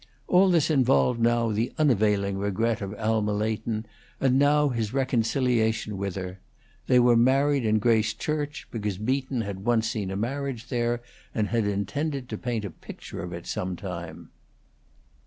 All 0.27 0.49
this 0.49 0.71
involved 0.71 1.19
now 1.19 1.51
the 1.51 1.71
unavailing 1.77 2.39
regret 2.39 2.81
of 2.81 2.91
Alma 2.95 3.33
Leighton, 3.33 3.85
and 4.19 4.39
now 4.39 4.69
his 4.69 4.95
reconciliation 4.95 5.95
with 5.95 6.15
her: 6.15 6.39
they 6.87 6.97
were 6.99 7.15
married 7.15 7.63
in 7.65 7.77
Grace 7.77 8.15
Church, 8.15 8.67
because 8.71 8.97
Beaton 8.97 9.41
had 9.41 9.63
once 9.63 9.87
seen 9.89 10.09
a 10.09 10.15
marriage 10.17 10.69
there, 10.69 11.03
and 11.35 11.49
had 11.49 11.67
intended 11.67 12.29
to 12.29 12.37
paint 12.39 12.65
a 12.65 12.71
picture 12.71 13.21
of 13.21 13.31
it 13.31 13.45
some 13.45 13.75
time. 13.75 14.31